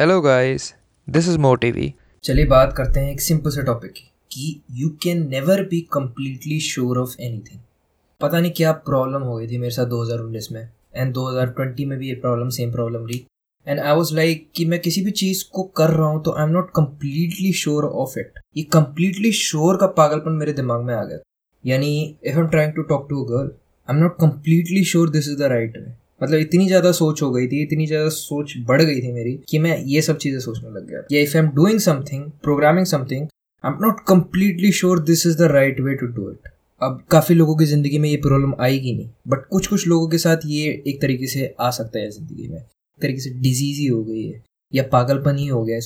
Hello 0.00 0.20
guys 0.20 0.74
this 1.10 1.28
is 1.28 1.38
Motivi 1.38 1.94
चलिए 2.24 2.46
बात 2.46 2.72
करते 2.76 3.00
हैं 3.00 3.12
एक 3.12 3.20
सिंपल 3.20 3.50
से 3.50 3.62
टॉपिक 3.62 3.90
की, 3.90 4.00
कि 4.32 4.62
you 4.70 4.88
can 4.88 5.28
never 5.28 5.62
be 5.62 5.80
completely 5.92 6.60
sure 6.60 6.98
of 6.98 7.16
anything 7.20 7.60
पता 8.20 8.40
नहीं 8.40 8.52
क्या 8.52 8.72
प्रॉब्लम 8.72 9.22
हो 9.22 9.36
गई 9.36 9.46
थी 9.46 9.58
मेरे 9.58 9.70
साथ 9.70 9.86
2019 9.86 10.52
में 10.52 10.70
एंड 10.96 11.14
2020 11.14 11.84
में 11.84 11.98
भी 11.98 12.08
ये 12.08 12.14
प्रॉब्लम 12.14 12.48
सेम 12.48 12.72
प्रॉब्लम 12.72 13.06
रही. 13.06 13.26
एंड 13.66 13.80
आई 13.80 13.94
वॉज़ 13.96 14.14
लाइक 14.16 14.50
कि 14.54 14.64
मैं 14.64 14.80
किसी 14.80 15.02
भी 15.02 15.10
चीज़ 15.10 15.44
को 15.52 15.62
कर 15.62 15.90
रहा 15.90 16.08
हूँ 16.08 16.22
तो 16.22 16.32
I 16.32 16.44
am 16.44 16.50
not 16.50 16.70
completely 16.76 17.52
sure 17.52 17.84
of 17.84 18.18
it 18.18 18.32
ये 18.56 18.62
कम्प्लीटली 18.62 19.32
श्योर 19.32 19.76
का 19.76 19.86
पागलपन 19.86 20.32
मेरे 20.32 20.52
दिमाग 20.52 20.84
में 20.84 20.94
आ 20.94 21.04
गया 21.04 21.18
यानी 21.64 22.16
if 22.24 22.36
I 22.36 22.42
am 22.42 22.48
trying 22.48 22.72
to 22.72 22.82
talk 22.82 23.06
to 23.10 23.24
a 23.24 23.28
girl 23.28 23.50
I 23.88 23.96
am 23.96 24.02
not 24.02 24.16
completely 24.20 24.84
sure 24.84 25.10
this 25.10 25.28
is 25.28 25.38
the 25.38 25.42
right 25.42 25.76
way 25.76 25.89
मतलब 26.20 26.38
इतनी 26.38 26.66
ज़्यादा 26.66 26.92
सोच 26.92 27.22
हो 27.22 27.30
गई 27.30 27.46
थी, 27.46 27.62
इतनी 27.62 27.86
ज़्यादा 27.86 28.08
सोच 28.10 28.54
बढ़ 28.68 28.82
गई 28.82 29.00
थी 29.00 29.12
मेरी 29.12 29.38
कि 29.48 29.58
मैं 29.58 29.76
ये 29.86 30.02
सब 30.02 30.18
चीज़ें 30.18 30.38
सोचने 30.40 30.70
लग 30.70 30.86
गया। 30.88 31.20
If 31.20 31.36
I 31.36 31.42
am 31.42 31.50
doing 31.54 31.78
something 31.80 32.24
programming 32.42 32.86
something 32.86 33.26
I 33.64 33.72
am 33.72 33.78
not 33.82 34.00
completely 34.08 34.72
sure 34.72 34.98
this 35.04 35.26
is 35.26 35.38
the 35.38 35.50
right 35.52 35.80
way 35.80 35.94
to 35.94 36.06
do 36.08 36.30
it 36.30 36.48
अब 36.80 37.02
काफ़ी 37.10 37.34
लोगों 37.34 37.56
की 37.56 37.64
ज़िंदगी 37.66 37.98
में 37.98 38.08
ये 38.08 38.16
प्रॉब्लम 38.18 38.54
आएगी 38.60 38.92
नहीं 38.94 39.08
बट 39.28 39.46
कुछ 39.46 39.66
कुछ 39.66 39.86
लोगों 39.88 40.08
के 40.08 40.18
साथ 40.18 40.46
ये 40.46 40.70
एक 40.88 41.00
तरीके 41.00 41.26
से 41.28 41.54
आ 41.60 41.70
सकता 41.70 41.98
है 41.98 42.10
ज़िंदगी 42.10 42.48
में। 42.48 42.58
एक 42.58 43.00
तरीके 43.00 43.20
से 43.20 43.30
डिज़ीज़ 43.40 43.80
ही 43.80 43.86
हो 43.86 44.02
गई 44.04 44.22
है, 44.22 44.42
या 44.72 44.82
पागलपन 44.92 45.36
ही 45.38 45.46
हो 45.46 45.62
गया 45.64 45.76
है। 45.76 45.80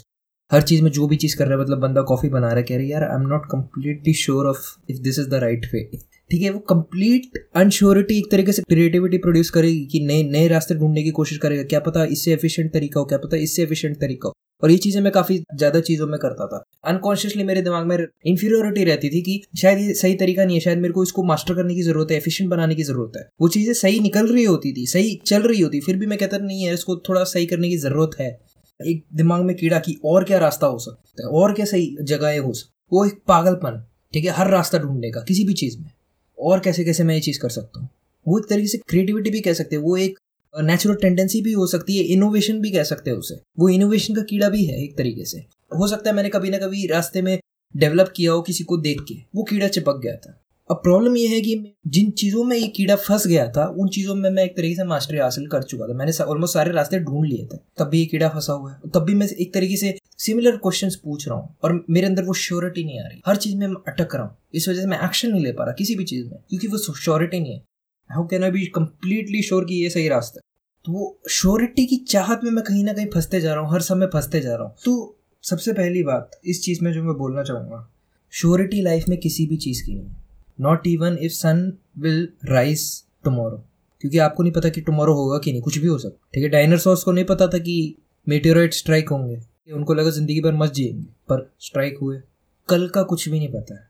हर 0.50 0.62
चीज़ 0.62 0.82
में 0.82 0.90
जो 0.90 1.06
भी 1.06 1.16
चीज़ 1.16 1.36
कर 1.36 1.46
रहा 1.46 1.54
है 1.54 1.60
मतलब 1.60 1.78
बंदा 1.80 2.02
कॉफ़ी 2.02 2.28
बना 2.28 2.46
रहा 2.46 2.56
है, 2.56 2.62
कह 2.62 2.74
रहा 2.74 2.82
है, 2.82 2.90
यार 2.90 3.04
I 3.04 3.14
am 3.14 3.28
not 3.28 3.46
completely 3.50 4.12
sure 4.14 4.46
of 4.46 4.66
if 4.90 4.98
this 5.02 5.18
is 5.18 5.28
the 5.28 5.34
right 5.42 5.66
way 5.74 5.88
ठीक 6.30 6.42
है, 6.42 6.50
वो 6.50 6.58
कंप्लीट 6.60 7.38
अनश्योरिटी 7.56 8.18
एक 8.18 8.30
तरीके 8.30 8.52
से 8.52 8.62
क्रिएटिविटी 8.62 9.18
प्रोड्यूस 9.18 9.50
करेगी 9.50 9.84
कि 9.86 10.00
नए 10.00 10.22
नए 10.30 10.46
रास्ते 10.48 10.74
ढूँढने 10.74 11.02
की 11.02 11.10
कोशिश 11.10 11.38
करेगा। 11.38 11.62
क्या 11.64 11.80
पता 11.80 12.04
इससे 12.06 12.32
एफिशिएंट 12.32 12.72
तरीका 12.72 13.00
हो, 13.00 13.06
क्या 13.06 13.18
पता 13.18 13.36
इससे 13.38 13.62
एफिशिएंट 13.62 13.96
तरीका 14.00 14.28
हो। 14.28 14.34
और 14.62 14.70
ये 14.70 14.76
चीज़ें 14.78 15.00
मैं 15.02 15.12
काफ़ी 15.12 15.36
ज़्यादा 15.54 15.80
चीज़ों 15.80 16.06
में 16.06 16.18
करता 16.20 16.46
था। 16.46 16.62
अनकॉन्शियसली 16.84 17.44
मेरे 17.44 17.62
दिमाग 17.62 17.86
में 17.86 17.96
इन्फीरियोरिटी 17.98 18.84
रहती 18.84 19.08
थी 19.10 19.20
कि 19.22 19.40
शायद 19.56 19.78
ये 19.78 19.94
सही 19.94 20.14
तरीका 20.14 20.44
नहीं 20.44 20.56
है, 20.56 20.60
शायद 20.60 20.78
मेरे 20.78 20.92
को 20.92 21.02
इसको 21.02 21.22
मास्टर 21.24 21.54
करने 21.54 21.74
की 21.74 21.82
ज़रूरत 21.82 22.10
है 22.10 22.16
एफिशिएंट 22.16 22.50
बनाने 22.50 22.74
की 22.74 22.82
ज़रूरत 22.84 23.16
है। 23.16 23.28
वो 23.40 23.48
चीज़ें 23.50 23.72
सही 23.74 24.00
निकल 24.00 24.32
रही 24.32 24.44
होती 24.44 24.72
थी, 24.72 24.86
सही 24.86 25.18
चल 25.26 25.42
रही 25.42 25.60
होती 25.60 25.80
फिर 25.80 25.96
भी 25.96 26.06
मैं 26.06 26.18
कहता 26.18 26.38
नहीं 26.38 26.62
है 26.62 26.74
इसको 26.74 26.96
थोड़ा 27.08 27.24
सही 27.26 27.46
करने 27.46 27.68
की 27.68 27.76
ज़रूरत 27.78 28.20
है। 28.20 28.30
एक 28.80 29.04
दिमाग 29.14 29.42
में 29.42 29.54
कीड़ा 29.56 29.78
की 29.78 29.98
और 30.04 30.24
क्या 30.24 30.38
रास्ता 30.38 30.66
हो 30.66 30.78
सकता 30.78 31.22
है, 31.22 31.28
और 31.28 31.52
क्या 31.52 31.66
सही 31.66 31.96
जगह 32.02 32.40
हो 32.40 32.52
सकता 32.52 32.72
वो 32.92 33.04
एक 33.06 33.20
पागलपन, 33.28 33.84
ठीक 34.12 34.24
है, 34.24 34.30
हर 34.30 34.50
रास्ता 34.50 34.78
ढूँढने 34.78 35.10
का, 35.10 35.20
किसी 35.20 35.44
भी 35.44 35.54
चीज़ 35.54 35.78
में। 35.78 35.90
और 36.38 36.60
कैसे 36.60 36.84
कैसे 36.84 37.04
मैं 37.04 37.14
ये 37.14 37.20
चीज़ 37.20 37.38
कर 37.40 37.48
सकता 37.48 37.80
हूँ? 37.80 37.88
वो 38.26 38.38
एक 38.38 38.44
तरीके 38.50 38.68
से 38.68 38.78
क्रिएटिविटी 38.78 39.30
भी 39.30 39.40
कह 39.40 39.52
सकते 39.52 39.76
हैं, 39.76 39.82
वो 39.82 39.96
एक 39.96 40.18
नेचुरल 40.54 40.94
टेंडेंसी 40.94 41.40
भी 41.42 41.52
हो 41.52 41.66
सकती 41.66 41.96
है 41.98 42.04
इनोवेशन 42.04 42.60
भी 42.60 42.70
कह 42.70 42.82
सकते 42.82 43.10
हैं 43.10 43.16
उसे। 43.16 43.34
वो 43.58 43.68
इनोवेशन 43.68 44.14
का 44.14 44.22
कीड़ा 44.22 44.48
भी 44.48 44.64
है 44.64 44.82
एक 44.84 44.96
तरीके 44.98 45.24
से। 45.24 45.38
हो 45.70 45.88
सकता 45.88 46.10
है 46.10 46.16
मैंने 46.16 46.28
कभी 46.28 46.50
ना 46.50 46.58
कभी 46.58 46.86
रास्ते 46.86 47.22
में 47.22 47.38
डेवलप 47.74 48.12
किया 48.16 48.32
हो 48.32 48.42
किसी 48.42 48.64
को 48.64 48.76
देख 48.76 49.00
के, 49.08 49.14
वो 49.34 49.42
कीड़ा 49.42 49.68
चिपक 49.68 50.00
गया 50.02 50.16
था। 50.16 50.40
अब 50.70 50.76
प्रॉब्लम 50.76 51.16
ये 51.16 51.26
है 51.28 51.40
कि 51.40 51.54
जिन 51.86 52.10
चीज़ों 52.10 52.44
में 52.44 52.56
ये 52.56 52.66
कीड़ा 52.66 52.94
फंस 52.96 53.26
गया 53.26 53.46
था, 53.48 53.64
उन 53.68 53.88
चीज़ों 53.88 54.14
में 54.14 54.28
मैं 54.30 54.44
एक 54.44 54.56
तरीके 54.56 54.74
से 54.74 54.84
मास्टरी 54.84 55.18
हासिल 55.18 55.46
कर 55.46 55.62
चुका 55.62 55.86
था। 55.88 55.94
मैंने 55.94 56.12
ऑलमोस्ट 56.24 56.54
सारे 56.54 56.70
रास्ते 56.72 56.98
ढूंढ 56.98 57.26
लिए 57.26 57.44
थे। 57.44 57.56
तब 57.78 57.88
भी 57.88 57.98
ये 57.98 58.06
कीड़ा 58.06 58.28
फंसा 58.28 58.52
हुआ 58.52 58.72
है। 58.72 58.90
तब 58.94 59.04
भी 59.04 59.14
मैं 59.14 59.26
एक 59.26 59.52
तरीके 59.54 59.76
से 59.76 59.94
सिमिलर 60.18 60.56
क्वेश्चन 60.56 60.90
पूछ 61.04 61.28
रहा 61.28 61.38
हूँ 61.38 61.54
और 61.64 61.84
मेरे 61.90 62.06
अंदर 62.06 62.24
वो 62.24 62.32
श्योरिटी 62.34 62.84
नहीं 62.84 63.00
आ 63.00 63.06
रही। 63.08 63.20
हर 63.26 63.36
चीज़ 63.36 63.56
में 63.56 63.66
मैं 63.66 63.76
अटक 63.88 64.14
रहा 64.14 64.24
हूँ। 64.24 64.36
इस 64.54 64.68
वजह 64.68 64.80
से 64.80 64.86
मैं 64.86 65.00
एक्शन 65.04 65.30
नहीं 65.30 65.42
ले 65.44 65.52
पा 65.52 65.64
रहा 65.64 65.72
किसी 65.72 65.94
भी 65.94 66.04
चीज़ 66.04 66.24
में, 66.26 66.38
क्योंकि 66.48 66.68
वो 66.68 66.78
श्योरिटी 66.78 67.40
नहीं 67.40 67.52
है। 67.52 67.62
How 68.10 68.26
can 68.26 68.44
I 68.44 68.50
be 68.50 68.66
completely 68.66 69.42
sure 69.42 69.64
कि 69.64 69.74
ये 69.74 69.90
सही 69.90 70.08
रास्ता 70.08 70.38
है? 70.38 70.42
तो 70.84 70.92
वो 70.92 71.20
श्योरिटी 71.30 71.86
की 71.86 71.96
चाहत 71.96 72.40
में 72.44 72.50
मैं 72.50 72.64
कहीं 72.64 72.84
ना 72.84 72.92
कहीं 72.92 73.06
फंसते 73.06 73.40
जा 73.40 73.54
रहा 73.54 73.64
हूँ, 73.64 73.72
हर 73.74 73.80
समय 73.80 74.06
फंसते 74.06 74.40
जा 74.40 74.54
रहा 74.54 74.64
हूँ। 74.64 74.74
तो 74.84 75.18
सबसे 75.44 75.72
पहली 75.72 76.02
बात, 76.02 76.40
इस 76.44 76.62
चीज़ 76.62 76.84
में 76.84 76.92
जो 76.92 77.02
मैं 77.02 77.16
बोलना 77.16 77.42
चाहूँगा 77.42 77.88
श्योरिटी 78.32 78.82
लाइफ 78.82 79.08
में 79.08 79.18
किसी 79.20 79.46
भी 79.46 79.56
चीज़ 79.56 79.86
की 79.86 79.94
नहीं। 79.94 80.14
Not 80.58 80.86
even 80.86 81.18
if 81.20 81.32
sun 81.32 81.72
will 81.98 82.28
rise 82.44 83.02
tomorrow 83.24 83.64
क्योंकि 84.00 84.18
आपको 84.18 84.42
नहीं 84.42 84.52
पता 84.52 84.68
कि 84.68 84.80
टमोरो 84.80 85.14
होगा 85.14 85.38
कि 85.38 85.52
नहीं, 85.52 85.62
कुछ 85.62 85.78
भी 85.78 85.86
हो 85.86 85.98
सकता 85.98 86.28
ठीक 86.34 86.42
है 86.44 86.48
डायनासोर्स 86.50 87.02
को 87.02 87.12
नहीं 87.12 87.24
पता 87.24 87.46
था 87.46 87.58
कि 87.58 87.94
मेटेराइट 88.26 88.74
स्ट्राइक 88.74 89.08
होंगे। 89.08 89.40
उनको 89.74 89.94
लगा 89.94 90.10
ज़िंदगी 90.10 90.40
भर 90.40 90.54
मत 90.54 90.72
जिएँगे, 90.72 91.02
पर 91.28 91.50
स्ट्राइक 91.60 91.98
हुए। 92.02 92.20
कल 92.68 92.88
का 92.88 93.02
कुछ 93.02 93.28
भी 93.28 93.38
नहीं 93.38 93.52
पता 93.52 93.74
है। 93.74 93.88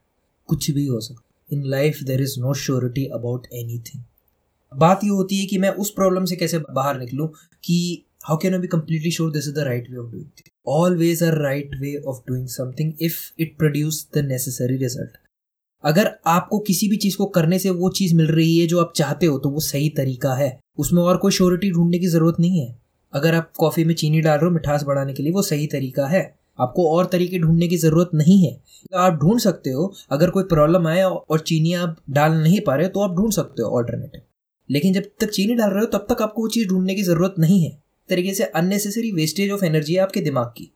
कुछ 0.49 0.71
भी 0.71 0.87
हो 0.87 1.01
सकता 1.01 1.57
in 1.57 1.65
life 1.65 2.03
there 2.03 2.23
is 2.23 2.39
no 2.41 2.55
surety 2.55 3.05
about 3.15 3.47
anything 3.79 4.03
बात 4.73 5.05
ये 5.05 5.11
होती 5.11 5.41
है 5.41 5.47
कि 5.47 5.59
मैं 5.59 5.71
उस 5.75 5.91
प्रॉब्लम 5.91 6.25
से 6.25 6.37
कैसे 6.37 6.59
बाहर 6.71 6.99
निकलूं 6.99 7.27
कि 7.65 8.05
how 8.25 8.37
can 8.37 8.55
I 8.55 8.61
be 8.61 8.69
completely 8.69 9.11
sure 9.11 9.33
this 9.33 9.49
is 9.49 9.55
the 9.55 9.65
right 9.65 9.91
way 9.91 9.97
of 9.97 10.11
doing 10.11 10.51
always 10.69 11.23
a 11.23 11.31
right 11.35 11.75
way 11.81 11.97
of 12.07 12.21
doing 12.29 12.47
something 12.49 12.93
if 13.01 13.21
it 13.39 13.57
produce 13.59 14.07
the 14.15 14.25
necessary 14.25 14.77
result 14.77 15.17
अगर 15.85 16.11
आपको 16.27 16.59
किसी 16.59 16.89
भी 16.89 16.97
चीज़ 16.97 17.17
को 17.17 17.27
करने 17.27 17.59
से 17.59 17.71
वो 17.71 17.89
चीज़ 17.91 18.15
मिल 18.15 18.27
रही 18.27 18.59
है 18.59 18.67
जो 18.67 18.81
आप 18.81 18.93
चाहते 18.97 19.27
हो 19.27 19.39
तो 19.39 19.49
वो 19.49 19.61
सही 19.61 19.89
तरीका 19.89 20.35
है। 20.35 20.59
उसमें 20.79 21.03
और 21.03 21.17
कोई 21.17 21.33
श्योरिटी 21.33 21.71
ढूँढने 21.71 21.99
की 21.99 22.07
ज़रूरत 22.07 22.37
नहीं 22.41 22.61
है। 22.61 22.75
अगर 23.13 23.35
आप 23.35 23.53
कॉफ़ी 23.59 23.85
में 23.85 23.95
चीनी 23.95 24.21
डाल 24.21 24.39
रहे 24.39 24.45
हो, 24.45 24.51
मिठास 24.51 24.85
बढ़ाने 24.85 25.13
के 25.13 25.23
लिए, 25.23 25.33
वो 25.33 25.43
सही 25.43 25.67
तरीका 25.67 26.07
है। 26.07 26.23
आपको 26.59 26.89
और 26.91 27.07
तरीके 27.07 27.39
ढूँढने 27.39 27.69
की 27.69 27.77
ज़रूरत 27.77 28.11
नहीं 28.15 28.39
है। 28.47 28.53
आप 28.95 29.15
ढूंढ 29.15 29.39
सकते 29.41 29.71
हो, 29.71 29.93
अगर 30.11 30.31
कोई 30.31 30.45
प्रॉब्लम 30.45 30.87
आए 30.87 31.03
और 31.03 31.41
चीनी 31.41 31.73
आप 31.75 31.97
डाल 32.11 32.33
नहीं 32.33 32.61
पा 32.61 32.75
रहे 32.75 32.87
हो 32.87 32.91
तो 32.91 33.01
आप 33.01 33.17
ढूंढ 33.17 33.33
सकते 33.33 33.63
हो 33.63 33.69
ऑल्टरनेटिव 33.69 34.23
लेकिन 34.71 34.93
जब 34.93 35.11
तक 35.21 35.31
चीनी 35.31 35.55
डाल 35.55 35.71
रहे 35.71 35.81
हो, 35.81 35.87
तब 35.89 36.07
तक 36.11 36.23
आपको 36.23 36.43
वो 36.43 36.49
चीज़ 36.49 36.69
ढूँढने 36.69 36.95
की 36.95 37.03
ज़रूरत 37.03 37.35
नहीं 37.39 37.63
है। 37.65 37.71
तरीके 38.09 38.35
से 38.35 38.45
अननेसेसरी 38.45 39.11
वेस्टेज 39.13 39.51
ऑफ़ 39.51 39.65
एनर्जी 39.65 39.95
है 39.95 40.01
आपके 40.01 40.21
दिमाग 40.21 40.47
की। 40.47 40.71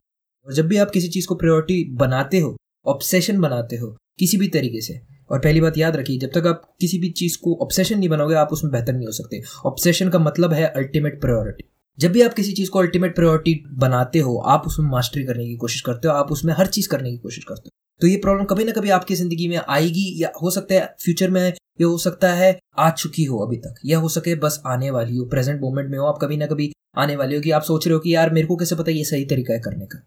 और 0.47 0.55
जब 0.55 0.67
भी 0.67 0.77
आप 0.77 0.91
किसी 0.91 1.09
चीज़ 1.09 1.27
को 1.27 1.35
प्रायोरिटी 1.35 1.85
बनाते 1.95 2.39
हो 2.39 2.57
ऑब्सेशन 2.87 3.41
बनाते 3.41 3.77
हो 3.77 3.97
किसी 4.19 4.37
भी 4.37 4.49
तरीके 4.49 4.81
से। 4.81 5.01
और 5.31 5.39
पहली 5.39 5.61
बात 5.61 5.79
याद 5.79 5.97
रखिए, 5.97 6.19
जब 6.19 6.31
तक 6.35 6.47
आप 6.47 6.63
किसी 6.81 6.99
भी 6.99 7.09
चीज़ 7.11 7.37
को 7.39 7.55
ऑब्सेशन 7.63 7.99
नहीं 7.99 8.09
बनाओगे 8.09 8.35
आप 8.35 8.53
उसमें 8.53 8.73
बेहतर 8.73 8.93
नहीं 8.93 9.07
हो 9.07 9.13
सकते। 9.13 9.43
ऑब्सेशन 9.67 10.09
का 10.09 10.19
मतलब 10.19 10.53
है 10.53 10.67
अल्टीमेट 10.67 11.21
प्रायोरिटी 11.21 11.65
जब 11.99 12.13
भी 12.13 12.23
आप 12.23 12.35
किसी 12.35 12.53
चीज़ 12.53 12.71
को 12.71 12.79
अल्टीमेट 12.79 13.15
प्रायोरिटी 13.15 13.55
बनाते 13.69 14.19
हो, 14.19 14.37
आप 14.39 14.67
उसमें 14.67 14.87
मास्टरी 14.91 15.25
करने 15.25 15.47
की 15.47 15.57
कोशिश 15.57 15.81
करते 15.81 16.09
हो, 16.09 16.15
आप 16.15 16.33
उसमें 16.33 16.55
हर 16.55 16.67
चीज़ 16.67 16.89
करने 16.89 17.11
की 17.11 17.17
कोशिश 17.17 17.45
करते 17.45 17.67
हो। 17.67 17.71
तो 18.01 18.07
ये 18.07 18.17
प्रॉब्लम 18.17 18.45
कभी 18.45 18.65
ना 18.65 18.73
कभी 18.73 18.91
आपकी 18.91 19.15
ज़िंदगी 19.15 19.49
में 19.49 19.57
आएगी 19.59 20.23
या 20.23 20.31
हो 20.43 20.51
सकता 20.51 20.75
है 20.75 20.95
फ्यूचर 21.01 21.31
में 21.31 21.43
ये 21.43 21.85
हो 21.85 21.99
सकता 21.99 22.33
है, 22.33 22.59
आ 22.79 22.91
चुकी 22.91 23.25
हो 23.25 23.39
अभी 23.39 23.57
तक। 23.57 23.75
या 23.87 23.99
हो 23.99 24.09
सके 24.09 24.35
बस 24.35 24.63
आने 24.67 24.91
वाली 24.91 25.17
हो 25.17 25.25
प्रेजेंट 25.25 25.61
मोमेंट 25.61 25.91
में 25.91 25.99
हो, 25.99 26.07
आप 26.07 26.19
कभी 26.23 26.37
ना 26.37 26.47
कभी 26.47 26.73
आने 26.99 27.17
वाली 27.17 27.35
हो 27.35 27.41
कि 27.41 27.51
आप 27.51 27.63
सोच 27.63 27.87
रहे 27.87 27.95
हो 27.95 28.01
कि 28.01 28.15
यार 28.15 28.31
मेरे 28.31 28.47
को 28.47 28.57
कैसे 28.57 28.77
पता 28.77 28.91
ये 28.91 29.05
सही 29.05 29.25
तरीका 29.25 29.55
है 29.55 29.61
करने 29.61 29.87
का। 29.87 30.07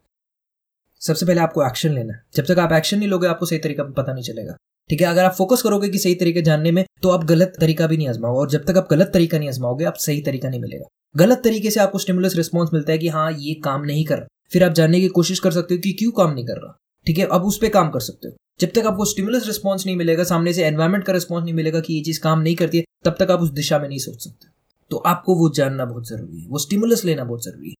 सबसे 1.02 1.26
पहले 1.26 1.42
आपको 1.42 1.68
एक्शन 1.68 1.90
लेना 1.90 2.14
है। 2.14 2.24
जब 2.36 2.46
तक 2.46 2.60
आप 2.60 2.72
एक्शन 2.72 3.00
नहीं 3.00 3.10
लोगे, 3.10 3.28
आपको 3.28 3.46
सही 3.46 3.60
तरीका 3.60 3.84
पता 3.84 4.14
नहीं 4.14 4.24
चलेगा। 4.24 4.56
ठीक 4.90 5.02
है? 5.02 5.08
अगर 5.08 5.26
आप 5.26 5.32
फोकस 5.32 5.62
करोगे 5.62 5.90
कि 5.90 5.98
सही 5.98 6.16
तरीके 6.16 6.42
जानने 6.42 6.72
में 6.72 6.86
तो 7.02 7.10
आप 7.10 7.24
गलत 7.24 7.54
तरीका 7.60 7.88
भी 7.88 7.98
नहीं 7.98 8.08
आजमाओगे 8.08 8.40
और 8.40 8.50
जब 8.50 8.66
तक 8.66 8.78
आप 8.78 8.88
गलत 8.92 9.12
तरीका 9.14 9.40
नहीं 9.40 9.50
आजमाओगे, 9.50 9.86
आप 9.86 9.94
सही 9.94 10.22
तरीका 10.22 10.50
नहीं 10.50 10.62
मिलेगा। 10.62 10.86
गलत 11.18 11.42
तरीके 11.44 11.72
से 11.72 11.80
आपको 11.80 12.00
स्टिमुलस 12.00 12.36
रिस्पॉन्स 12.36 12.70
मिलता 12.74 12.92
है 12.92 12.98
कि 12.98 13.08
हाँ 13.08 13.32
ये 13.40 13.54
काम 13.54 13.82
नहीं 13.82 14.06
कर 14.06 14.18
रहा। 14.18 14.28
फिर 14.52 14.64
आप 14.64 14.72
जानने 14.72 15.02
की 15.02 15.08
कोशिश 15.08 15.40
कर 15.40 15.52
सकते 15.52 15.74
हो 15.74 15.80
कि 15.80 15.94
क्यों 15.94 16.12
काम 16.12 16.34
नहीं 16.34 16.46
कर 16.46 16.54
रहा। 16.54 16.78
ठीक 17.08 17.18
है? 17.18 17.28
अब 17.32 17.44
उस 17.44 17.58
पर 17.58 17.70
काम 17.70 17.90
कर 17.90 18.00
सकते 18.00 18.28
हो। 18.28 18.34
जब 18.62 18.68
तक 18.68 18.84
आपको 18.86 19.06
स्टिमुलस 19.06 19.48
रिस्पॉन्स 19.48 19.86
नहीं 19.86 19.96
मिलेगा, 19.96 20.24
सामने 20.24 20.54
से 20.54 20.64
एनवायरमेंट 20.64 21.04
का 21.04 21.14
रिस्पॉन्स 21.14 21.44
नहीं 21.44 21.54
मिलेगा 21.54 21.80
कि 21.80 21.94
ये 21.94 22.02
चीज़ 22.02 22.20
काम 22.20 22.40
नहीं 22.40 22.56
करती 22.56 22.78
है, 22.78 22.84
तब 23.06 23.16
तक 23.20 23.32
आप 23.32 23.40
उस 23.40 23.52
दिशा 23.52 23.80
में 23.80 23.90
नहीं 23.90 24.00
सोच 24.00 24.24
सकते। 24.24 24.48
तो 24.90 24.98
आपको 24.98 25.36
वो 25.36 25.50
जानना 25.50 25.86
बहुत 25.86 26.10
ज़रूरी 26.10 26.42
है। 26.42 26.48
वो 26.48 26.58
स्टिमुलस 26.58 27.06
लेना 27.06 27.24
बहुत 27.24 27.44
ज़रूरी 27.44 27.70
है। 27.70 27.76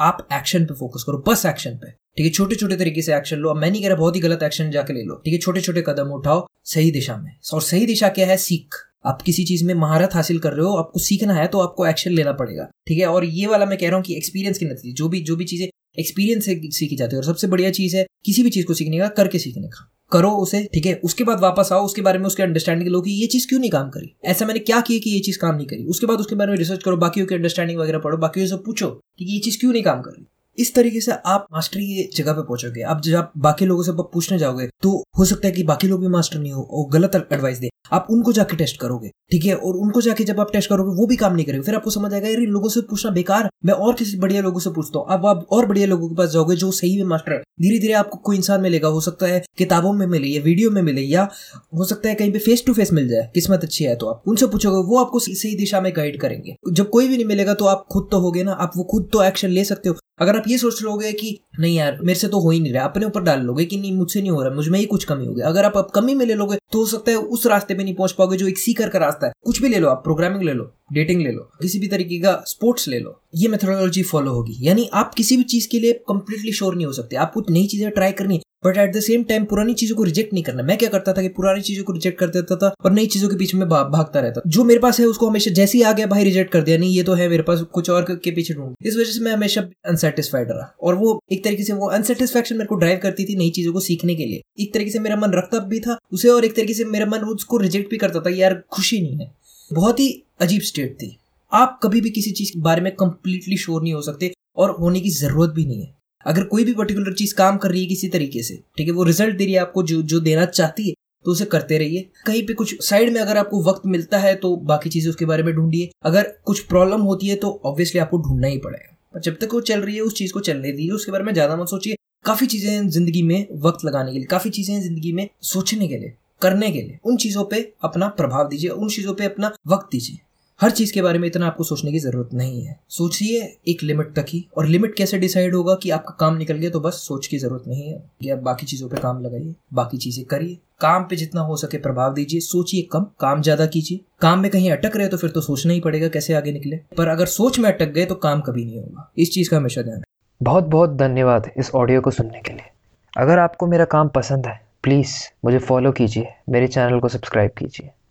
आप 0.00 0.26
एक्शन 0.32 0.64
पे 0.64 0.74
फोकस 0.74 1.02
करो, 1.02 1.22
बस 1.28 1.44
एक्शन 1.46 1.70
पे। 1.70 1.90
ठीक 1.90 2.26
है 2.26 2.30
छोटे 2.30 2.56
छोटे 2.56 2.76
तरीके 2.76 3.02
से 3.02 3.14
एक्शन 3.16 3.36
लो। 3.36 3.50
अब 3.50 3.56
मैं 3.56 3.70
नहीं 3.70 3.82
कह 3.82 3.88
रहा 3.88 3.96
बहुत 3.96 4.16
ही 4.16 4.20
गलत 4.20 4.42
एक्शन 4.42 4.70
जाके 4.70 4.92
ले 4.92 5.02
लो। 5.02 5.14
ठीक 5.14 5.32
है 5.34 5.38
छोटे 5.38 5.60
छोटे 5.60 5.82
कदम 5.82 6.10
उठाओ, 6.10 6.46
सही 6.64 6.90
दिशा 6.90 7.16
में। 7.16 7.30
और 7.54 7.62
सही 7.62 7.86
दिशा 7.86 8.08
क्या 8.08 8.26
है? 8.26 8.36
सीख। 8.36 8.74
आप 9.06 9.22
किसी 9.22 9.44
चीज़ 9.44 9.64
में 9.64 9.74
महारत 9.74 10.14
हासिल 10.14 10.38
कर 10.38 10.52
रहे 10.52 10.66
हो, 10.66 10.76
आपको 10.76 11.00
सीखना 11.00 11.34
है 11.34 11.46
तो 11.46 11.60
आपको 11.60 11.86
एक्शन 11.86 12.10
लेना 12.10 12.32
पड़ेगा। 12.32 12.68
ठीक 12.86 12.98
है, 12.98 13.06
और 13.06 13.24
ये 13.24 13.46
वाला 13.46 13.66
मैं 13.66 13.78
कह 13.78 13.86
रहा 13.86 13.96
हूँ 13.96 14.04
कि 14.04 14.16
एक्सपीरियंस 14.16 14.58
के 14.58 14.66
नतीजे, 14.66 14.92
जो 14.92 15.08
भी 15.08 15.20
जो 15.20 15.36
भी 15.36 15.44
चीज़ें 15.44 15.66
एक्सपीरियंस 15.98 16.44
से 16.44 16.60
सीखी 16.70 16.96
जाती 16.96 17.16
है। 17.16 17.18
और 17.18 17.24
सबसे 17.24 17.46
बढ़िया 17.46 17.70
चीज़ 17.70 17.96
है, 17.96 18.06
किसी 18.24 18.42
भी 18.42 18.50
चीज़ 18.50 18.66
को 18.66 18.74
सीखने 18.74 18.98
का, 18.98 19.08
करके 19.08 19.38
सीखने 19.38 19.68
का। 19.68 19.90
करो 20.12 20.30
उसे, 20.30 20.68
ठीक 20.74 20.86
है? 20.86 21.00
उसके 21.04 21.24
बाद 21.24 21.40
वापस 21.40 21.68
आओ, 21.72 21.84
उसके 21.84 22.02
बारे 22.02 22.18
में 22.18 22.26
उसके 22.26 22.42
अंडरस्टैंडिंग 22.42 22.90
लो 22.90 23.00
कि 23.00 23.10
ये 23.10 23.26
चीज़ 23.26 23.48
क्यों 23.48 23.60
नहीं 23.60 23.70
काम 23.70 23.88
करी? 23.88 24.16
ऐसा 24.24 24.46
मैंने 24.46 24.60
क्या 24.60 24.80
किया 24.80 24.98
कि 24.98 25.10
ये 25.10 25.20
चीज़ 25.20 25.38
काम 25.38 25.54
नहीं 25.54 25.66
करी? 25.66 25.84
उसके 25.84 26.06
बाद 26.06 26.18
उसके 26.18 26.34
बारे 26.34 26.50
में 26.50 26.58
रिसर्च 26.58 26.82
करो 26.82 26.96
बाकी 26.96 27.26
की 27.26 27.34
अंडरस्टैंडिंग 27.34 27.78
वगैरह 27.78 27.98
पढ़ो 27.98 28.18
बाकी 28.18 28.46
से 28.46 28.56
पूछो 28.56 28.88
कि 29.18 29.24
ये 29.24 29.38
चीज़ 29.38 29.60
क्यों 29.60 29.72
नहीं 29.72 29.82
काम 29.82 30.00
करी 30.00 30.26
इस 30.58 30.74
तरीके 30.74 31.00
से 31.00 31.12
आप 31.26 31.46
मास्टरी 31.52 32.08
जगह 32.16 32.32
पे 32.32 32.42
पहुंचोगे। 32.42 32.82
आप 32.82 33.00
जब 33.02 33.30
बाकी 33.38 33.66
लोगों 33.66 33.82
से 33.82 33.92
पूछने 33.94 34.38
जाओगे 34.38 34.66
तो 34.82 35.02
हो 35.18 35.24
सकता 35.24 35.48
है 35.48 35.52
कि 35.52 35.62
बाकी 35.64 35.88
लोग 35.88 36.00
भी 36.00 36.08
मास्टर 36.08 36.38
नहीं 36.38 36.52
हो 36.52 36.62
और 36.62 36.90
गलत 36.92 37.14
एडवाइस 37.32 37.58
दे। 37.58 37.70
आप 37.92 38.06
उनको 38.10 38.32
जाके 38.32 38.56
टेस्ट 38.56 38.80
करोगे, 38.80 39.08
ठीक 39.30 39.44
है? 39.44 39.54
और 39.54 39.76
उनको 39.76 40.00
जाके 40.00 40.24
जब 40.24 40.40
आप 40.40 40.52
टेस्ट 40.52 40.68
करोगे, 40.68 40.94
वो 40.96 41.06
भी 41.06 41.16
काम 41.16 41.34
नहीं 41.34 41.44
करेंगे। 41.46 41.64
फिर 41.64 41.74
आपको 41.74 41.90
समझ 41.90 42.12
आएगा 42.12 42.28
यार 42.28 42.40
लोगों 42.40 42.68
से 42.68 42.80
पूछना 42.82 43.10
बेकार, 43.12 43.48
मैं 43.64 43.74
और 43.74 43.94
किसी 43.94 44.16
बढ़िया 44.18 44.42
लोगों 44.42 44.60
से 44.60 44.70
पूछता 44.70 44.98
हूँ। 44.98 45.06
अब 45.10 45.26
आप 45.26 45.46
और 45.52 45.66
बढ़िया 45.66 45.86
लोगों 45.86 46.08
के 46.08 46.14
पास 46.14 46.30
जाओगे 46.30 46.56
जो 46.56 46.70
सही 46.72 46.96
में 46.98 47.04
मास्टर 47.06 47.32
है। 47.32 47.38
धीरे 47.62 47.78
धीरे 47.78 47.92
आपको 47.94 48.18
कोई 48.18 48.36
इंसान 48.36 48.60
मिलेगा, 48.60 48.88
हो 48.88 49.00
सकता 49.00 49.26
है 49.26 49.42
किताबों 49.58 49.92
में 49.92 50.06
मिले 50.06 50.28
या 50.28 50.42
वीडियो 50.42 50.70
में 50.70 50.80
मिले 50.82 51.02
या 51.02 51.28
हो 51.74 51.84
सकता 51.84 52.08
है 52.08 52.14
कहीं 52.14 52.32
पे 52.32 52.38
फेस 52.40 52.64
टू 52.66 52.74
फेस 52.74 52.92
मिल 52.92 53.08
जाए, 53.08 53.30
किस्मत 53.34 53.64
अच्छी 53.64 53.84
है 53.84 53.96
तो 53.96 54.06
आप। 54.06 54.22
उनसे 54.28 54.46
पूछोगे, 54.46 54.86
वो 54.88 54.98
आपको 54.98 55.18
सही 55.18 55.54
दिशा 55.56 55.80
में 55.80 55.92
गाइड 55.96 56.20
करेंगे। 56.20 56.56
जब 56.70 56.90
कोई 56.90 57.08
भी 57.08 57.16
नहीं 57.16 57.26
मिलेगा 57.26 57.54
तो 57.54 57.64
आप 57.66 57.86
खुद 57.92 58.08
तो 58.10 58.18
होगे 58.20 58.42
ना, 58.42 58.52
आप 58.52 58.72
वो 58.76 58.84
खुद 58.84 59.08
तो 59.12 59.22
एक्शन 59.24 59.48
ले 59.50 59.64
सकते 59.64 59.88
हो। 59.88 59.96
अगर 60.18 60.36
आप 60.36 60.44
ये 60.48 60.56
सोच 60.58 60.82
लोगे 60.82 61.12
कि 61.12 61.38
नहीं 61.60 61.76
यार, 61.76 61.98
मेरे 62.02 62.18
से 62.18 62.28
तो 62.28 62.40
हो 62.40 62.50
ही 62.50 62.60
नहीं 62.60 62.72
रहा, 62.72 62.84
अपने 62.84 63.06
ऊपर 63.06 63.22
डाल 63.22 63.40
लोगे 63.40 63.64
कि 63.64 63.76
नहीं, 63.76 63.92
मुझसे 63.92 64.20
नहीं 64.20 64.30
हो 64.30 64.42
रहा, 64.42 64.54
मुझमें 64.54 64.78
ही 64.78 64.84
कुछ 64.86 65.04
कमी 65.04 65.26
होगी। 65.26 65.40
अगर 65.42 65.64
आप 65.64 65.76
अब 65.76 65.90
कमी 65.94 66.14
में 66.14 66.24
ले 66.26 66.34
लोगे 66.34 66.56
तो 66.72 66.78
हो 66.78 66.86
सकता 66.86 67.10
है 67.10 67.16
उस 67.16 67.46
रास्ते 67.46 67.74
पे 67.74 67.84
नहीं 67.84 67.94
पहुँच 67.94 68.12
पाओगे 68.12 68.36
जो 68.36 68.48
एक 68.48 68.58
सीकर 68.58 68.88
का 68.88 68.98
रास्ता 68.98 69.26
है। 69.26 69.32
कुछ 69.44 69.60
भी 69.62 69.68
ले 69.68 69.78
लो 69.78 69.88
आप 69.88 70.00
प्रोग्रामिंग 70.04 70.42
ले 70.42 70.52
लो 70.52 70.70
डेटिंग 70.92 71.22
ले 71.22 71.30
लो, 71.30 71.48
किसी 71.62 71.78
भी 71.78 71.88
तरीके 71.88 72.18
का 72.18 72.42
स्पोर्ट्स 72.46 72.88
ले 72.88 72.98
लो, 72.98 73.20
ये 73.34 73.48
मेथोडोलॉजी 73.48 74.02
फॉलो 74.04 74.32
होगी। 74.32 74.56
यानी 74.60 74.88
आप 74.94 75.14
किसी 75.14 75.36
भी 75.36 75.42
चीज़ 75.44 75.68
के 75.68 75.78
लिए 75.80 75.92
कंप्लीटली 76.08 76.52
श्योर 76.52 76.74
नहीं 76.74 76.86
हो 76.86 76.92
सकते। 76.92 77.16
आप 77.16 77.32
कुछ 77.32 77.50
नई 77.50 77.66
चीज़ें 77.66 77.90
ट्राई 77.90 78.12
करनी 78.12 78.40
but 78.66 78.76
at 78.76 78.92
the 78.96 79.00
same 79.00 79.22
time 79.24 79.44
पुरानी 79.44 79.74
चीज़ों 79.74 79.96
को 79.96 80.02
रिजेक्ट 80.02 80.32
नहीं 80.32 80.42
करना। 80.44 80.62
मैं 80.62 80.76
क्या 80.78 80.88
करता 80.88 81.12
था 81.12 81.22
कि 81.22 81.28
पुरानी 81.28 81.60
चीज़ों 81.60 81.84
को 81.84 81.92
रिजेक्ट 81.92 82.18
कर 82.18 82.28
देता 82.28 82.56
था 82.56 82.74
और 82.84 82.92
नई 82.92 83.06
चीज़ों 83.06 83.28
के 83.28 83.36
पीछे 83.36 83.58
में 83.58 83.68
भागता 83.68 84.20
रहता 84.20 84.40
जो 84.46 84.64
मेरे 84.64 84.80
पास 84.80 85.00
है, 85.00 85.06
उसको 85.06 85.28
हमेशा 85.28 85.50
जैसे 85.50 85.78
ही 85.78 85.84
आ 85.84 85.92
गया, 85.92 86.06
भाई 86.06 86.24
रिजेक्ट 86.24 86.52
कर 86.52 86.62
दिया। 86.62 86.78
नहीं, 86.78 86.94
ये 86.96 87.02
तो 87.02 87.14
है 87.14 87.28
मेरे 87.28 87.42
पास, 87.42 87.60
कुछ 87.72 87.90
और 87.90 88.06
के 88.10 88.30
पीछे 88.30 88.54
ढूंढ। 88.54 88.74
इस 88.86 88.96
वजह 88.96 89.10
से 89.12 89.20
मैं 89.20 89.32
हमेशा 89.32 89.60
अनसेटिस्फाइड 89.86 90.50
रहा। 90.50 90.74
और 90.82 90.94
वो 90.94 91.18
एक 91.32 91.44
तरीके 91.44 91.64
से 91.64 91.72
वो 91.72 91.88
अनसेटिस्फेक्शन 91.88 92.56
मेरे 92.56 92.66
को 92.66 92.74
ड्राइव 92.74 92.98
करती 93.02 93.24
थी 93.24 93.36
नई 93.36 93.50
चीज़ों 93.50 93.72
को 93.72 93.80
सीखने 93.80 94.14
के 94.14 94.24
लिए। 94.24 94.42
एक 94.60 94.72
तरीके 94.74 94.90
से 94.90 94.98
मेरा 94.98 95.16
मन 95.16 95.32
रखता 95.32 95.58
भी 95.58 95.80
था 95.80 95.98
उसे 96.12 96.28
और 96.28 96.44
एक 96.44 96.56
तरीके 96.56 96.74
से 96.74 96.84
मेरा 96.84 97.06
मन 97.06 97.18
उसको 97.28 97.56
रिजेक्ट 97.56 97.90
भी 97.90 97.98
करता 97.98 98.20
था 98.20 98.30
यार, 98.30 98.62
खुशी 98.70 99.00
नहीं 99.00 99.18
है। 99.18 99.32
बहुत 99.72 100.00
ही 100.00 100.08
अजीब 100.40 100.62
स्टेट 100.62 100.94
थी। 100.94 101.16
आप 101.52 101.78
कभी 101.82 102.00
भी 102.00 102.10
किसी 102.10 102.30
चीज़ 102.30 102.52
के 102.52 102.60
बारे 102.60 102.82
में 102.82 102.94
कंप्लीटली 102.94 103.56
श्योर 103.56 103.82
नहीं 103.82 103.92
हो 103.94 104.02
सकते 104.02 104.32
और 104.56 104.70
होने 104.70 105.00
की 105.00 105.10
ज़रूरत 105.10 105.50
भी 105.50 105.64
नहीं 105.66 105.82
है। 105.82 105.92
अगर 106.26 106.44
कोई 106.46 106.64
भी 106.64 106.72
पर्टिकुलर 106.74 107.12
चीज़ 107.14 107.34
काम 107.34 107.56
कर 107.56 107.70
रही 107.70 107.80
है 107.80 107.86
किसी 107.88 108.08
तरीके 108.08 108.42
से, 108.42 108.54
ठीक 108.78 108.86
है, 108.86 108.92
वो 108.92 109.04
रिज़ल्ट 109.04 109.36
दे 109.36 109.44
रही 109.44 109.54
है 109.54 109.60
आपको, 109.60 109.82
जो 109.84 110.02
जो 110.04 110.20
देना 110.22 110.44
चाहती 110.46 110.88
है 110.88 110.94
तो 111.24 111.30
उसे 111.30 111.44
करते 111.46 111.78
रहिए। 111.78 112.08
कहीं 112.26 112.42
पे 112.46 112.54
कुछ 112.54 112.84
साइड 112.84 113.12
में 113.12 113.20
अगर 113.20 113.36
आपको 113.38 113.62
वक्त 113.64 113.82
मिलता 113.88 114.18
है 114.18 114.34
तो 114.36 114.54
बाकी 114.64 114.90
चीज़ें 114.90 115.08
उसके 115.10 115.24
बारे 115.24 115.42
में 115.42 115.54
ढूंढिए। 115.54 115.90
अगर 116.04 116.32
कुछ 116.44 116.60
प्रॉब्लम 116.64 117.00
होती 117.02 117.28
है 117.28 117.36
तो 117.36 117.60
ऑब्वियसली 117.66 118.00
आपको 118.00 118.18
ढूंढना 118.18 118.46
ही 118.46 118.58
पड़ेगा। 118.58 118.96
पर 119.14 119.20
जब 119.20 119.36
तक 119.40 119.54
वो 119.54 119.60
चल 119.62 119.80
रही 119.80 119.94
है, 119.94 120.00
उस 120.02 120.14
चीज़ 120.14 120.32
को 120.32 120.40
चलने 120.40 120.72
दीजिए। 120.72 120.90
उसके 120.92 121.12
बारे 121.12 121.24
में 121.24 121.32
ज़्यादा 121.32 121.56
मत 121.56 121.68
सोचिए। 121.68 121.96
काफ़ी 122.24 122.46
चीज़ें 122.46 122.70
हैं 122.70 122.88
ज़िंदगी 122.88 123.22
में 123.22 123.46
वक्त 123.62 123.84
लगाने 123.84 124.12
के 124.12 124.18
लिए। 124.18 124.26
काफ़ी 124.26 124.50
चीज़ें 124.50 124.74
हैं 124.74 124.82
ज़िंदगी 124.82 125.12
में 125.12 125.28
सोचने 125.44 125.88
के 125.88 125.96
लिए, 125.96 126.14
करने 126.42 126.70
के 126.70 126.80
लिए। 126.80 126.98
उन 127.04 127.16
चीज़ों 127.16 127.44
पे 127.44 127.60
अपना 127.84 128.08
प्रभाव 128.10 128.48
दीजिए, 128.48 128.70
उन 128.70 128.88
चीज़ों 128.88 129.14
पे 129.14 129.24
अपना 129.24 129.52
वक्त 129.68 129.88
दीजिए। 129.92 130.18
हर 130.60 130.70
चीज़ 130.70 130.92
के 130.92 131.02
बारे 131.02 131.18
में 131.18 131.26
इतना 131.28 131.46
आपको 131.46 131.64
सोचने 131.64 131.92
की 131.92 131.98
ज़रूरत 131.98 132.30
नहीं 132.34 132.62
है। 132.64 132.78
सोचिए 132.88 133.40
एक 133.68 133.82
लिमिट 133.82 134.12
तक 134.16 134.26
ही। 134.28 134.44
और 134.56 134.66
लिमिट 134.66 134.94
कैसे 134.94 135.18
डिसाइड 135.18 135.54
होगा 135.54 135.74
कि 135.74 135.90
आपका 135.90 136.14
काम 136.20 136.36
निकल 136.36 136.54
गया 136.54 136.70
तो 136.70 136.80
बस 136.80 136.94
सोच 137.08 137.26
की 137.26 137.38
ज़रूरत 137.38 137.64
नहीं 137.68 137.88
है। 137.88 138.30
आप 138.32 138.38
बाकी 138.38 138.66
चीज़ों 138.66 138.88
पे 138.88 138.96
काम 138.96 139.20
लगाइए, 139.22 139.54
बाकी 139.74 139.98
चीज़ें 139.98 140.24
करिए। 140.24 140.58
काम 140.80 141.04
पे 141.04 141.16
जितना 141.16 141.40
हो 141.40 141.56
सके 141.56 141.78
प्रभाव 141.78 142.14
दीजिए, 142.14 142.40
सोचिए 142.40 142.82
कम, 142.92 143.06
काम 143.20 143.42
ज़्यादा 143.42 143.66
कीजिए। 143.66 144.00
काम 144.20 144.40
में 144.40 144.50
कहीं 144.50 144.70
अटक 144.70 144.96
रहे 144.96 145.08
तो 145.08 145.16
फिर 145.16 145.30
तो 145.30 145.40
सोचना 145.40 145.72
ही 145.72 145.80
पड़ेगा 145.80 146.08
कैसे 146.08 146.34
आगे 146.34 146.52
निकले। 146.52 146.76
पर 146.96 147.08
अगर 147.08 147.26
सोच 147.26 147.58
में 147.58 147.70
अटक 147.72 147.92
गए 147.92 148.04
तो 148.04 148.14
काम 148.16 148.40
कभी 148.40 148.64
नहीं 148.64 148.78
होगा। 148.78 149.10
इस 149.18 149.32
चीज़ 149.32 149.50
का 149.50 149.56
हमेशा 149.56 149.82
ध्यान 149.82 150.02
बहुत 150.40 150.64
बहुत 150.66 150.96
धन्यवाद 150.96 151.50
इस 151.56 151.70
ऑडियो 151.74 152.00
को 152.00 152.10
सुनने 152.10 152.40
के 152.40 152.52
लिए। 152.52 152.70
अगर 153.16 153.38
आपको 153.38 153.66
मेरा 153.66 153.84
काम 153.86 154.08
पसंद 154.10 154.46
है 154.46 154.60
प्लीज़ 154.82 155.12
मुझे 155.44 155.58
फॉलो 155.60 155.92
कीजिए, 155.92 156.26
मेरे 156.48 156.66
चैनल 156.68 157.00
को 157.00 157.08
सब्सक्राइब 157.08 157.50
कीजिए। 157.58 157.90